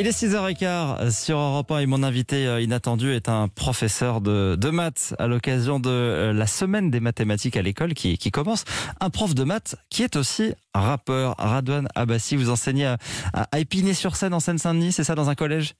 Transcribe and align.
Il 0.00 0.06
est 0.06 0.16
6h15 0.16 1.10
sur 1.10 1.38
Europe 1.38 1.72
1 1.72 1.80
et 1.80 1.86
mon 1.86 2.04
invité 2.04 2.46
euh, 2.46 2.60
inattendu 2.60 3.10
est 3.10 3.28
un 3.28 3.48
professeur 3.48 4.20
de, 4.20 4.54
de 4.54 4.70
maths 4.70 5.12
à 5.18 5.26
l'occasion 5.26 5.80
de 5.80 5.90
euh, 5.90 6.32
la 6.32 6.46
semaine 6.46 6.88
des 6.88 7.00
mathématiques 7.00 7.56
à 7.56 7.62
l'école 7.62 7.94
qui, 7.94 8.16
qui 8.16 8.30
commence. 8.30 8.62
Un 9.00 9.10
prof 9.10 9.34
de 9.34 9.42
maths 9.42 9.74
qui 9.90 10.04
est 10.04 10.14
aussi 10.14 10.54
rappeur. 10.72 11.34
Radouane 11.36 11.88
Abbassi, 11.96 12.36
vous 12.36 12.48
enseignez 12.48 12.86
à, 12.86 12.98
à 13.32 13.58
Épinay-sur-Seine 13.58 14.34
en 14.34 14.38
Seine-Saint-Denis, 14.38 14.92
c'est 14.92 15.02
ça 15.02 15.16
dans 15.16 15.30
un 15.30 15.34
collège? 15.34 15.74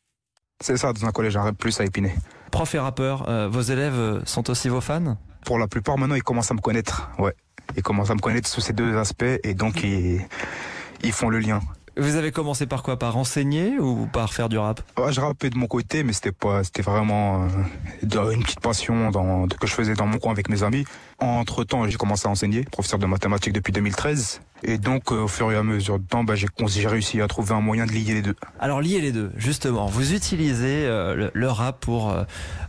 C'est 0.61 0.77
ça, 0.77 0.93
dans 0.93 1.07
un 1.07 1.13
collège 1.13 1.37
un 1.37 1.53
plus 1.53 1.81
à 1.81 1.85
Épinay. 1.85 2.13
Prof 2.51 2.75
et 2.75 2.81
rappeur, 2.81 3.29
euh, 3.29 3.47
vos 3.47 3.63
élèves 3.63 4.25
sont 4.25 4.51
aussi 4.51 4.69
vos 4.69 4.81
fans? 4.81 5.17
Pour 5.45 5.61
la 5.61 5.69
plupart 5.69 5.97
maintenant 5.97 6.17
ils 6.17 6.25
commencent 6.25 6.51
à 6.51 6.55
me 6.55 6.61
connaître, 6.61 7.09
ouais. 7.21 7.37
Ils 7.77 7.85
commencent 7.85 8.11
à 8.11 8.17
me 8.17 8.21
connaître 8.21 8.49
sous 8.49 8.63
ces 8.63 8.73
deux 8.73 8.97
aspects 8.97 9.23
et 9.45 9.55
donc 9.55 9.85
ils, 9.85 10.27
ils 11.05 11.13
font 11.13 11.29
le 11.29 11.39
lien. 11.39 11.61
Vous 11.99 12.15
avez 12.15 12.31
commencé 12.31 12.67
par 12.67 12.85
quoi? 12.85 12.97
Par 12.97 13.17
enseigner 13.17 13.77
ou 13.81 14.07
par 14.07 14.33
faire 14.33 14.49
du 14.49 14.57
rap? 14.57 14.81
Ouais, 14.97 15.13
Je 15.13 15.21
rappais 15.21 15.51
de 15.51 15.59
mon 15.59 15.67
côté, 15.67 16.05
mais 16.05 16.13
c'était 16.13 16.31
pas, 16.31 16.63
c'était 16.63 16.83
vraiment 16.83 17.49
euh, 18.13 18.31
une 18.31 18.45
petite 18.45 18.61
passion 18.61 19.11
dans, 19.11 19.49
que 19.49 19.67
je 19.67 19.75
faisais 19.75 19.95
dans 19.95 20.07
mon 20.07 20.19
coin 20.19 20.31
avec 20.31 20.49
mes 20.49 20.63
amis. 20.63 20.85
Entre 21.19 21.65
temps, 21.65 21.89
j'ai 21.89 21.97
commencé 21.97 22.29
à 22.29 22.31
enseigner, 22.31 22.63
professeur 22.63 23.01
de 23.01 23.07
mathématiques 23.07 23.53
depuis 23.53 23.73
2013. 23.73 24.41
Et 24.63 24.79
donc, 24.79 25.13
euh, 25.13 25.23
au 25.23 25.29
fur 25.29 25.51
et 25.53 25.57
à 25.57 25.63
mesure 25.63 25.99
du 25.99 26.07
temps, 26.07 26.25
bah, 26.25 26.35
j'ai, 26.35 26.87
réussi 26.87 27.21
à 27.21 27.29
trouver 27.29 27.55
un 27.55 27.61
moyen 27.61 27.87
de 27.87 27.93
lier 27.93 28.15
les 28.15 28.23
deux. 28.23 28.35
Alors, 28.59 28.81
lier 28.81 29.01
les 29.01 29.13
deux, 29.13 29.31
justement. 29.37 29.87
Vous 29.87 30.15
utilisez 30.15 30.87
euh, 30.87 31.15
le, 31.15 31.31
le, 31.33 31.49
rap 31.49 31.81
pour, 31.81 32.11
euh, 32.11 32.25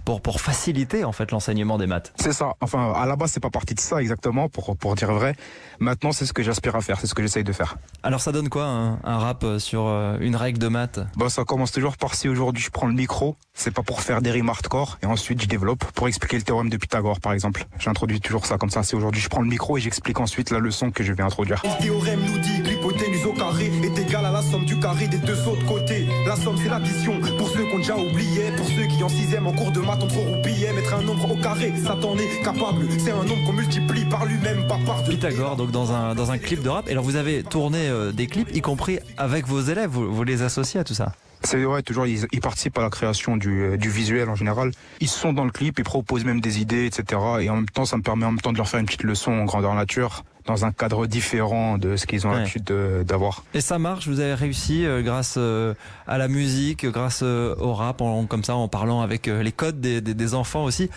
pour, 0.05 0.21
pour 0.21 0.41
faciliter, 0.41 1.03
en 1.03 1.11
fait, 1.11 1.31
l'enseignement 1.31 1.77
des 1.77 1.87
maths. 1.87 2.13
C'est 2.17 2.33
ça. 2.33 2.53
Enfin, 2.61 2.93
à 2.95 3.05
la 3.05 3.15
base, 3.15 3.31
c'est 3.31 3.39
pas 3.39 3.49
parti 3.49 3.73
de 3.73 3.79
ça 3.79 4.01
exactement, 4.01 4.49
pour, 4.49 4.75
pour 4.77 4.95
dire 4.95 5.11
vrai. 5.11 5.35
Maintenant, 5.79 6.11
c'est 6.11 6.25
ce 6.25 6.33
que 6.33 6.43
j'aspire 6.43 6.75
à 6.75 6.81
faire, 6.81 6.99
c'est 6.99 7.07
ce 7.07 7.15
que 7.15 7.21
j'essaye 7.21 7.43
de 7.43 7.53
faire. 7.53 7.77
Alors, 8.03 8.21
ça 8.21 8.31
donne 8.31 8.49
quoi, 8.49 8.65
un, 8.65 8.99
un 9.03 9.17
rap 9.17 9.45
sur 9.57 9.87
une 10.19 10.35
règle 10.35 10.59
de 10.59 10.67
maths? 10.67 10.99
Bah, 11.15 11.29
Ça 11.29 11.43
commence 11.43 11.71
toujours 11.71 11.97
par 11.97 12.15
si 12.15 12.29
aujourd'hui 12.29 12.61
je 12.63 12.69
prends 12.69 12.87
le 12.87 12.93
micro, 12.93 13.35
c'est 13.53 13.71
pas 13.71 13.83
pour 13.83 14.01
faire 14.01 14.21
des 14.21 14.31
rimes 14.31 14.49
hardcore, 14.49 14.97
et 15.01 15.05
ensuite 15.05 15.41
je 15.41 15.47
développe 15.47 15.83
pour 15.93 16.07
expliquer 16.07 16.37
le 16.37 16.43
théorème 16.43 16.69
de 16.69 16.77
Pythagore, 16.77 17.19
par 17.19 17.33
exemple. 17.33 17.65
J'introduis 17.79 18.19
toujours 18.19 18.45
ça 18.45 18.57
comme 18.57 18.69
ça. 18.69 18.83
C'est 18.83 18.95
aujourd'hui 18.95 19.21
je 19.21 19.29
prends 19.29 19.41
le 19.41 19.47
micro 19.47 19.77
et 19.77 19.81
j'explique 19.81 20.19
ensuite 20.19 20.51
la 20.51 20.59
leçon 20.59 20.91
que 20.91 21.03
je 21.03 21.13
vais 21.13 21.23
introduire. 21.23 21.61
Théorème 21.79 22.19
nous 22.25 22.37
dit 22.39 22.61
que 22.61 22.69
l'hypoténuse 22.69 23.25
au 23.25 23.33
carré 23.33 23.71
est 23.83 23.99
égale 23.99 24.25
à 24.25 24.31
la 24.31 24.41
somme 24.41 24.65
du 24.65 24.77
carré 24.79 25.07
des 25.07 25.17
deux 25.17 25.47
autres 25.47 25.65
côtés. 25.65 26.07
La 26.25 26.35
somme 26.35 26.57
c'est 26.61 26.69
l'addition 26.69 27.19
pour 27.37 27.49
ceux 27.49 27.65
qu'on 27.65 27.77
déjà 27.77 27.95
oublié, 27.95 28.51
pour 28.57 28.65
ceux 28.67 28.85
qui 28.85 29.03
en 29.03 29.09
sixième 29.09 29.47
en 29.47 29.53
cours 29.53 29.71
de 29.71 29.79
maths 29.79 30.03
ont 30.03 30.07
trop 30.07 30.21
roupillé. 30.21 30.71
Mettre 30.73 30.93
un 30.95 31.01
nombre 31.01 31.31
au 31.31 31.35
carré, 31.37 31.73
ça 31.83 31.97
t'en 31.99 32.17
est 32.17 32.43
capable. 32.43 32.85
C'est 32.97 33.11
un 33.11 33.23
nombre 33.23 33.45
qu'on 33.45 33.53
multiplie 33.53 34.05
par 34.05 34.25
lui-même, 34.25 34.67
pas 34.67 34.79
par 34.85 35.03
deux. 35.03 35.11
Pythagore, 35.11 35.55
donc 35.55 35.71
dans 35.71 35.91
un, 35.91 36.15
dans 36.15 36.31
un 36.31 36.37
clip 36.37 36.61
de 36.61 36.69
rap. 36.69 36.87
Et 36.89 36.91
alors 36.91 37.03
vous 37.03 37.15
avez 37.15 37.43
tourné 37.43 37.87
euh, 37.87 38.11
des 38.11 38.27
clips, 38.27 38.53
y 38.53 38.61
compris 38.61 38.99
avec 39.17 39.47
vos 39.47 39.61
élèves, 39.61 39.89
vous, 39.89 40.13
vous 40.13 40.23
les 40.23 40.41
associez 40.41 40.79
à 40.79 40.83
tout 40.83 40.93
ça 40.93 41.13
c'est 41.41 41.63
vrai, 41.63 41.81
toujours, 41.81 42.05
ils, 42.05 42.27
ils, 42.33 42.41
participent 42.41 42.77
à 42.79 42.81
la 42.81 42.89
création 42.89 43.37
du, 43.37 43.61
euh, 43.61 43.77
du, 43.77 43.89
visuel 43.89 44.29
en 44.29 44.35
général. 44.35 44.71
Ils 44.99 45.07
sont 45.07 45.31
dans 45.31 45.45
le 45.45 45.51
clip, 45.51 45.79
ils 45.79 45.85
proposent 45.85 46.25
même 46.25 46.41
des 46.41 46.59
idées, 46.59 46.85
etc. 46.85 47.21
Et 47.39 47.49
en 47.49 47.55
même 47.55 47.69
temps, 47.69 47.85
ça 47.85 47.95
me 47.95 48.01
permet 48.01 48.25
en 48.25 48.31
même 48.31 48.41
temps 48.41 48.51
de 48.51 48.57
leur 48.57 48.67
faire 48.67 48.79
une 48.79 48.85
petite 48.85 49.03
leçon 49.03 49.31
en 49.31 49.45
grandeur 49.45 49.73
nature, 49.73 50.25
dans 50.49 50.65
un 50.65 50.71
cadre 50.71 51.05
différent 51.05 51.77
de 51.77 51.95
ce 51.95 52.05
qu'ils 52.05 52.25
ont 52.25 52.31
ouais. 52.31 52.39
l'habitude 52.39 52.71
d'avoir. 53.05 53.43
Et 53.53 53.61
ça 53.61 53.79
marche, 53.79 54.07
vous 54.07 54.19
avez 54.19 54.33
réussi 54.33 54.85
euh, 54.85 55.01
grâce 55.01 55.35
euh, 55.37 55.73
à 56.07 56.17
la 56.17 56.27
musique, 56.27 56.85
grâce 56.85 57.21
euh, 57.23 57.55
au 57.57 57.73
rap, 57.73 58.01
en, 58.01 58.25
comme 58.25 58.43
ça, 58.43 58.55
en 58.55 58.67
parlant 58.67 59.01
avec 59.01 59.27
les 59.27 59.51
codes 59.51 59.79
des, 59.79 60.01
des, 60.01 60.13
des 60.13 60.33
enfants 60.33 60.63
aussi 60.63 60.89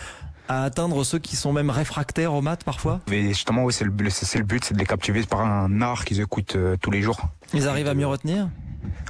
à 0.47 0.63
atteindre 0.63 1.03
ceux 1.03 1.19
qui 1.19 1.35
sont 1.35 1.53
même 1.53 1.69
réfractaires 1.69 2.33
aux 2.33 2.41
maths 2.41 2.63
parfois? 2.63 2.99
Mais 3.09 3.29
justement, 3.29 3.63
oui, 3.63 3.73
c'est 3.73 3.85
le, 3.85 3.91
but, 3.91 4.11
c'est 4.11 4.73
de 4.73 4.79
les 4.79 4.85
captiver 4.85 5.23
par 5.23 5.41
un 5.41 5.81
art 5.81 6.05
qu'ils 6.05 6.19
écoutent 6.19 6.55
euh, 6.55 6.75
tous 6.81 6.91
les 6.91 7.01
jours. 7.01 7.21
Ils 7.53 7.67
arrivent 7.67 7.87
à 7.87 7.93
mieux 7.93 8.07
retenir? 8.07 8.49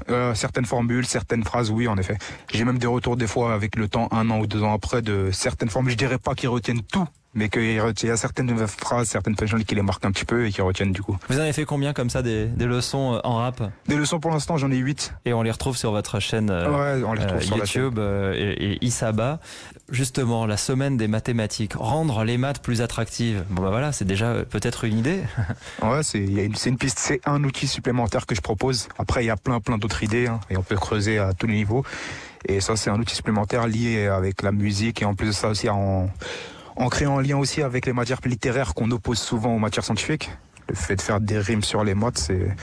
Euh, 0.10 0.36
certaines 0.36 0.66
formules, 0.66 1.06
certaines 1.06 1.44
phrases, 1.44 1.72
oui, 1.72 1.88
en 1.88 1.98
effet. 1.98 2.18
J'ai 2.54 2.64
même 2.66 2.78
des 2.78 2.88
retours 2.88 3.18
des 3.18 3.26
fois 3.26 3.54
avec 3.54 3.76
le 3.76 3.88
temps, 3.88 4.08
un 4.12 4.30
an 4.30 4.40
ou 4.40 4.48
deux 4.48 4.62
ans 4.62 4.74
après, 4.74 5.02
de 5.02 5.30
certaines 5.32 5.70
formules. 5.70 5.94
Je 5.94 5.98
dirais 5.98 6.20
pas 6.20 6.36
qu'ils 6.36 6.50
retiennent 6.50 6.84
tout, 6.84 7.08
mais 7.34 7.50
qu'il 7.50 7.74
y 7.74 8.10
a 8.10 8.18
certaines 8.18 8.68
phrases, 8.68 9.08
certaines 9.08 9.36
phrases 9.36 9.64
qui 9.66 9.76
les 9.76 9.82
marquent 9.82 10.06
un 10.06 10.12
petit 10.12 10.26
peu 10.26 10.46
et 10.46 10.52
qui 10.52 10.62
retiennent 10.62 10.92
du 10.92 11.02
coup. 11.02 11.18
Vous 11.30 11.38
en 11.38 11.42
avez 11.42 11.54
fait 11.54 11.66
combien 11.66 11.94
comme 11.94 12.10
ça 12.10 12.22
des, 12.22 12.46
des 12.46 12.66
leçons 12.66 13.20
en 13.24 13.38
rap? 13.38 13.72
Des 13.88 13.96
leçons 13.96 14.20
pour 14.20 14.32
l'instant, 14.32 14.58
j'en 14.58 14.72
ai 14.72 14.78
8. 14.78 15.16
Et 15.26 15.34
on 15.34 15.42
les 15.42 15.52
retrouve 15.52 15.78
sur 15.78 15.92
votre 15.92 16.20
chaîne 16.20 16.50
euh, 16.50 17.00
ouais, 17.00 17.04
on 17.06 17.14
les 17.14 17.22
retrouve 17.22 17.40
euh, 17.40 17.46
sur 17.46 17.58
YouTube 17.58 18.00
euh, 18.00 18.34
et, 18.36 18.74
et, 18.74 18.86
Isaba. 18.86 19.40
Justement, 19.90 20.46
la 20.46 20.58
semaine 20.58 20.98
des 20.98 21.08
mathématiques, 21.08 21.74
rendre 21.76 22.24
les 22.24 22.38
maths 22.38 22.62
plus 22.62 22.82
attractives. 22.82 23.44
Bon 23.50 23.62
bah 23.62 23.70
voilà, 23.70 23.92
c'est 23.92 24.06
déjà 24.06 24.44
peut-être 24.46 24.86
une 24.86 24.98
idée. 24.98 25.22
ouais, 25.82 26.04
c'est 26.04 26.20
une, 26.20 26.54
une 26.66 26.78
piste, 26.78 27.00
c'est 27.00 27.22
un 27.26 27.44
outil 27.44 27.68
supplémentaire 27.68 28.26
que 28.26 28.36
je 28.36 28.42
propose. 28.42 28.88
Après, 28.98 29.24
il 29.24 29.28
y 29.28 29.32
a 29.32 29.38
plein 29.38 29.60
plein 29.60 29.78
d'autres 29.78 30.04
idées 30.04 30.28
hein, 30.28 30.40
et 30.50 30.58
on 30.58 30.64
peut 30.64 30.76
creuser 30.76 31.18
à 31.18 31.34
tous 31.34 31.48
les 31.48 31.56
niveaux. 31.56 31.84
Et 32.46 32.60
ça, 32.60 32.76
c'est 32.76 32.90
un 32.90 33.00
outil 33.00 33.16
supplémentaire 33.16 33.68
lié 33.68 34.08
avec 34.08 34.42
la 34.42 34.52
musique 34.52 35.02
et 35.02 35.06
en 35.06 35.16
plus 35.16 35.28
de 35.28 35.32
ça 35.32 35.48
aussi 35.50 35.70
en 35.70 36.10
en 36.76 36.90
créant 36.90 37.20
un 37.20 37.22
lien 37.22 37.38
aussi 37.38 37.62
avec 37.62 37.86
les 37.86 37.94
matières 37.94 38.20
littéraires 38.26 38.74
qu'on 38.74 38.90
oppose 38.92 39.20
souvent 39.20 39.56
aux 39.56 39.60
matières 39.60 39.84
scientifiques. 39.86 40.32
Le 40.70 40.76
fait 40.76 40.96
de 40.96 41.02
faire 41.02 41.20
des 41.20 41.40
rimes 41.40 41.64
sur 41.64 41.84
les 41.84 41.94
maths, 41.94 42.18
c'est 42.18 42.56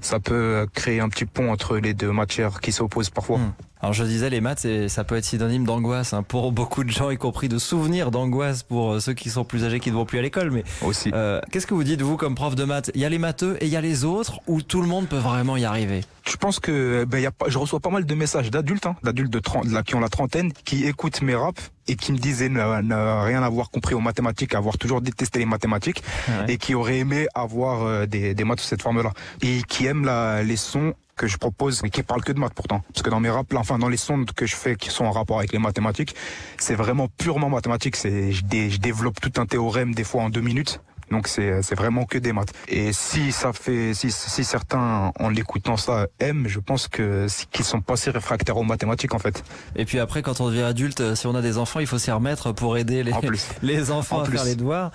ça 0.00 0.18
peut 0.18 0.66
créer 0.74 1.00
un 1.00 1.08
petit 1.08 1.24
pont 1.24 1.52
entre 1.52 1.76
les 1.78 1.94
deux 1.94 2.10
matières 2.10 2.60
qui 2.60 2.72
s'opposent 2.72 3.10
parfois. 3.10 3.38
Mmh. 3.38 3.52
Alors 3.84 3.92
je 3.92 4.04
disais 4.04 4.30
les 4.30 4.40
maths, 4.40 4.66
ça 4.88 5.04
peut 5.04 5.14
être 5.14 5.26
synonyme 5.26 5.66
d'angoisse 5.66 6.14
hein, 6.14 6.22
pour 6.22 6.52
beaucoup 6.52 6.84
de 6.84 6.90
gens, 6.90 7.10
y 7.10 7.18
compris 7.18 7.50
de 7.50 7.58
souvenirs 7.58 8.10
d'angoisse 8.10 8.62
pour 8.62 8.98
ceux 8.98 9.12
qui 9.12 9.28
sont 9.28 9.44
plus 9.44 9.62
âgés 9.62 9.78
qui 9.78 9.90
ne 9.90 9.94
vont 9.94 10.06
plus 10.06 10.18
à 10.18 10.22
l'école. 10.22 10.50
Mais 10.52 10.64
aussi, 10.80 11.10
euh, 11.12 11.38
qu'est-ce 11.50 11.66
que 11.66 11.74
vous 11.74 11.84
dites 11.84 12.00
vous 12.00 12.16
comme 12.16 12.34
prof 12.34 12.54
de 12.54 12.64
maths? 12.64 12.90
Il 12.94 13.02
y 13.02 13.04
a 13.04 13.10
les 13.10 13.18
matheux 13.18 13.58
et 13.60 13.66
il 13.66 13.70
y 13.70 13.76
a 13.76 13.82
les 13.82 14.06
autres, 14.06 14.40
où 14.46 14.62
tout 14.62 14.80
le 14.80 14.88
monde 14.88 15.06
peut 15.06 15.18
vraiment 15.18 15.58
y 15.58 15.66
arriver? 15.66 16.00
Je 16.26 16.36
pense 16.36 16.60
que 16.60 17.04
ben, 17.04 17.18
y 17.18 17.26
a 17.26 17.30
pas, 17.30 17.50
je 17.50 17.58
reçois 17.58 17.78
pas 17.78 17.90
mal 17.90 18.06
de 18.06 18.14
messages 18.14 18.50
d'adultes, 18.50 18.86
hein, 18.86 18.96
d'adultes 19.02 19.30
de 19.30 19.38
30, 19.38 19.70
là, 19.70 19.82
qui 19.82 19.94
ont 19.96 20.00
la 20.00 20.08
trentaine, 20.08 20.54
qui 20.64 20.86
écoutent 20.86 21.20
mes 21.20 21.34
raps 21.34 21.70
et 21.86 21.96
qui 21.96 22.12
me 22.12 22.16
disaient 22.16 22.48
ne, 22.48 22.80
ne 22.80 23.24
rien 23.26 23.42
avoir 23.42 23.68
compris 23.68 23.94
aux 23.94 24.00
mathématiques, 24.00 24.54
avoir 24.54 24.78
toujours 24.78 25.02
détesté 25.02 25.40
les 25.40 25.44
mathématiques 25.44 26.02
ouais. 26.28 26.54
et 26.54 26.56
qui 26.56 26.74
auraient 26.74 27.00
aimé 27.00 27.26
avoir 27.34 27.82
euh, 27.82 28.06
des, 28.06 28.32
des 28.32 28.44
maths 28.44 28.60
sous 28.60 28.68
cette 28.68 28.80
forme-là 28.80 29.12
et 29.42 29.62
qui 29.68 29.84
aiment 29.84 30.06
la, 30.06 30.42
les 30.42 30.56
sons 30.56 30.94
que 31.16 31.26
je 31.26 31.36
propose 31.36 31.80
et 31.84 31.90
qui 31.90 32.02
parlent 32.02 32.24
que 32.24 32.32
de 32.32 32.38
maths 32.38 32.54
pourtant. 32.54 32.82
Parce 32.92 33.02
que 33.02 33.10
dans 33.10 33.20
mes 33.20 33.30
raps, 33.30 33.54
enfin 33.56 33.78
dans 33.78 33.88
les 33.88 33.96
sons 33.96 34.24
que 34.36 34.46
je 34.46 34.56
fais 34.56 34.76
qui 34.76 34.90
sont 34.90 35.04
en 35.04 35.12
rapport 35.12 35.38
avec 35.38 35.52
les 35.52 35.58
mathématiques, 35.58 36.14
c'est 36.58 36.74
vraiment 36.74 37.08
purement 37.08 37.48
mathématique. 37.50 37.96
C'est 37.96 38.32
je, 38.32 38.44
dé, 38.44 38.70
je 38.70 38.78
développe 38.78 39.20
tout 39.20 39.40
un 39.40 39.46
théorème 39.46 39.94
des 39.94 40.04
fois 40.04 40.22
en 40.22 40.30
deux 40.30 40.40
minutes. 40.40 40.80
Donc 41.10 41.28
c'est 41.28 41.62
c'est 41.62 41.74
vraiment 41.74 42.06
que 42.06 42.18
des 42.18 42.32
maths. 42.32 42.52
Et 42.66 42.92
si 42.92 43.30
ça 43.30 43.52
fait 43.52 43.92
si 43.94 44.10
si 44.10 44.42
certains 44.42 45.12
en 45.18 45.28
l'écoutant 45.28 45.76
ça 45.76 46.06
aiment, 46.18 46.48
je 46.48 46.58
pense 46.60 46.88
que 46.88 47.26
qu'ils 47.50 47.64
sont 47.64 47.82
pas 47.82 47.96
si 47.96 48.08
réfractaires 48.10 48.56
aux 48.56 48.64
mathématiques 48.64 49.14
en 49.14 49.18
fait. 49.18 49.44
Et 49.76 49.84
puis 49.84 49.98
après 49.98 50.22
quand 50.22 50.40
on 50.40 50.48
devient 50.48 50.62
adulte, 50.62 51.14
si 51.14 51.26
on 51.26 51.34
a 51.34 51.42
des 51.42 51.58
enfants, 51.58 51.80
il 51.80 51.86
faut 51.86 51.98
s'y 51.98 52.10
remettre 52.10 52.52
pour 52.52 52.78
aider 52.78 53.02
les 53.02 53.12
les 53.62 53.90
enfants 53.90 54.18
en 54.18 54.22
à 54.22 54.24
plus. 54.24 54.38
faire 54.38 54.46
les 54.46 54.56
devoirs. 54.56 54.92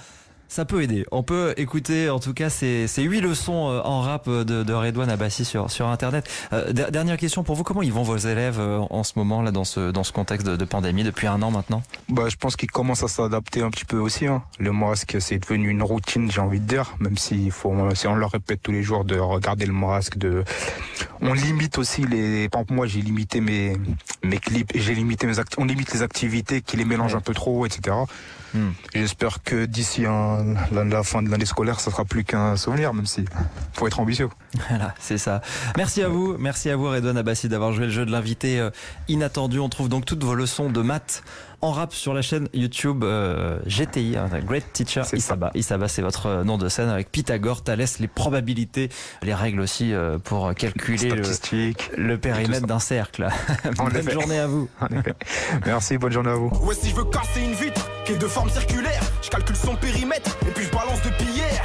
Ça 0.49 0.65
peut 0.65 0.81
aider. 0.81 1.05
On 1.11 1.23
peut 1.23 1.53
écouter, 1.57 2.09
en 2.09 2.19
tout 2.19 2.33
cas, 2.33 2.49
ces, 2.49 2.87
ces 2.87 3.03
8 3.03 3.21
leçons 3.21 3.81
en 3.83 4.01
rap 4.01 4.27
de, 4.27 4.63
de 4.63 4.73
Redouane 4.73 5.09
Abbassi 5.09 5.45
sur, 5.45 5.69
sur 5.69 5.87
Internet. 5.87 6.27
Euh, 6.53 6.73
dernière 6.73 7.17
question 7.17 7.43
pour 7.43 7.55
vous, 7.55 7.63
comment 7.63 7.83
ils 7.83 7.93
vont 7.93 8.03
vos 8.03 8.17
élèves 8.17 8.59
en 8.59 9.03
ce 9.03 9.13
moment, 9.15 9.43
là, 9.43 9.51
dans 9.51 9.63
ce, 9.63 9.91
dans 9.91 10.03
ce 10.03 10.11
contexte 10.11 10.47
de, 10.47 10.55
de 10.55 10.65
pandémie, 10.65 11.03
depuis 11.03 11.27
un 11.27 11.41
an 11.43 11.51
maintenant? 11.51 11.83
Bah, 12.09 12.23
Je 12.29 12.35
pense 12.35 12.55
qu'ils 12.55 12.71
commencent 12.71 13.03
à 13.03 13.07
s'adapter 13.07 13.61
un 13.61 13.69
petit 13.69 13.85
peu 13.85 13.97
aussi. 13.97 14.25
Hein. 14.25 14.43
Le 14.57 14.71
masque, 14.71 15.17
c'est 15.19 15.37
devenu 15.37 15.69
une 15.69 15.83
routine, 15.83 16.31
j'ai 16.31 16.41
envie 16.41 16.59
de 16.59 16.65
dire, 16.65 16.95
même 16.99 17.17
s'il 17.17 17.51
faut, 17.51 17.73
si 17.93 18.07
on 18.07 18.15
leur 18.15 18.31
répète 18.31 18.61
tous 18.63 18.71
les 18.71 18.81
jours 18.83 19.05
de 19.05 19.17
regarder 19.19 19.65
le 19.65 19.73
masque, 19.73 20.17
de... 20.17 20.43
On 21.21 21.33
limite 21.33 21.77
aussi 21.77 22.05
les... 22.05 22.49
Par 22.49 22.61
exemple, 22.61 22.73
moi, 22.73 22.87
j'ai 22.87 23.01
limité 23.01 23.39
mes, 23.41 23.77
mes 24.23 24.37
clips, 24.37 24.71
j'ai 24.73 24.95
limité 24.95 25.27
mes 25.27 25.39
acti... 25.39 25.55
on 25.59 25.65
limite 25.65 25.93
les 25.93 26.01
activités 26.01 26.61
qui 26.61 26.77
les 26.77 26.85
mélangent 26.85 27.13
ouais. 27.13 27.19
un 27.19 27.21
peu 27.21 27.33
trop, 27.33 27.65
etc. 27.65 27.95
Hmm. 28.53 28.71
J'espère 28.95 29.43
que 29.43 29.65
d'ici 29.65 30.05
un, 30.05 30.38
la, 30.71 30.83
la, 30.83 31.03
fin 31.03 31.21
de 31.21 31.29
l'année 31.29 31.45
scolaire, 31.45 31.79
ça 31.79 31.91
sera 31.91 32.05
plus 32.05 32.23
qu'un 32.23 32.55
souvenir, 32.55 32.93
même 32.93 33.05
si 33.05 33.25
faut 33.73 33.87
être 33.87 33.99
ambitieux. 33.99 34.29
Voilà, 34.69 34.93
c'est 34.99 35.17
ça. 35.17 35.41
Merci 35.77 36.01
à 36.01 36.09
vous, 36.09 36.35
merci 36.39 36.69
à 36.69 36.75
vous 36.75 36.89
Redouane 36.89 37.17
Abbassi 37.17 37.49
d'avoir 37.49 37.71
joué 37.73 37.85
le 37.85 37.91
jeu 37.91 38.05
de 38.05 38.11
l'invité 38.11 38.59
euh, 38.59 38.69
inattendu. 39.07 39.59
On 39.59 39.69
trouve 39.69 39.89
donc 39.89 40.05
toutes 40.05 40.23
vos 40.23 40.35
leçons 40.35 40.69
de 40.69 40.81
maths 40.81 41.23
en 41.61 41.71
rap 41.71 41.93
sur 41.93 42.13
la 42.13 42.21
chaîne 42.21 42.47
YouTube 42.53 43.03
euh, 43.03 43.59
GTI, 43.65 44.15
hein, 44.17 44.29
Great 44.45 44.71
Teacher 44.73 45.03
Isaba. 45.13 45.51
Isaba, 45.55 45.87
c'est 45.87 46.01
votre 46.01 46.43
nom 46.43 46.57
de 46.57 46.69
scène 46.69 46.89
avec 46.89 47.11
Pythagore, 47.11 47.63
Thalès, 47.63 47.99
les 47.99 48.07
probabilités, 48.07 48.89
les 49.21 49.33
règles 49.33 49.59
aussi 49.59 49.93
euh, 49.93 50.17
pour 50.19 50.53
calculer 50.55 51.09
le, 51.09 51.23
le, 51.97 52.17
périmètre 52.17 52.65
d'un 52.65 52.79
cercle. 52.79 53.27
bonne 53.77 53.95
effet. 53.95 54.11
journée 54.11 54.39
à 54.39 54.47
vous. 54.47 54.69
Merci, 55.65 55.97
bonne 55.97 56.13
journée 56.13 56.31
à 56.31 56.35
vous. 56.35 56.49
Ouais, 56.63 56.75
si 56.75 56.89
je 56.89 56.95
veux 56.95 57.05
casser 57.05 57.41
une 57.41 57.53
vitre 57.53 57.89
qui 58.09 58.15
est 58.15 58.17
de 58.17 58.27
forme 58.27 58.49
circulaire, 58.49 59.01
je 59.21 59.29
calcule 59.29 59.55
son 59.55 59.75
périmètre 59.75 60.35
et 60.47 60.51
puis 60.51 60.65
je 60.65 60.71
balance 60.71 61.01
de 61.03 61.09
pierre. 61.09 61.63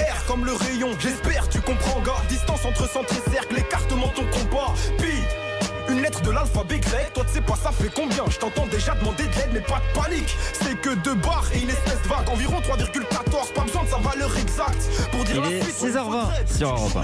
R 0.00 0.26
comme 0.26 0.44
le 0.44 0.52
rayon, 0.52 0.90
j'espère 0.98 1.48
tu 1.48 1.60
comprends 1.60 2.00
gars. 2.00 2.20
Distance 2.28 2.64
entre 2.64 2.88
centre 2.88 3.14
et 3.14 3.30
cercle, 3.30 3.58
écartement 3.58 4.08
ton 4.08 4.24
combat. 4.24 4.72
Pi 4.98 5.22
une 5.88 6.00
lettre 6.00 6.22
de 6.22 6.30
l'alphabet 6.30 6.78
grec, 6.78 7.12
toi 7.12 7.24
tu 7.26 7.34
sais 7.34 7.40
pas 7.42 7.56
ça 7.56 7.70
fait 7.70 7.90
combien? 7.94 8.24
Je 8.28 8.38
t'entends 8.38 8.66
déjà 8.66 8.94
demander 8.94 9.24
de 9.24 9.34
l'aide 9.36 9.50
mais 9.52 9.60
pas 9.60 9.80
de 9.80 10.00
panique. 10.00 10.34
C'est 10.52 10.80
que 10.80 10.94
deux 10.96 11.14
barres 11.14 11.46
et 11.54 11.60
une 11.60 11.68
espèce 11.68 12.00
vague. 12.06 12.28
Environ 12.28 12.58
3,14, 12.60 13.52
pas 13.52 13.62
besoin 13.62 13.84
de 13.84 13.88
sa 13.88 13.98
valeur 13.98 14.36
exacte 14.38 14.88
Pour 15.12 15.24
dire 15.24 15.42
Il 15.46 15.52
est 15.56 15.62
6h20 15.62 16.56
sur 16.56 16.70
Europe 16.70 16.90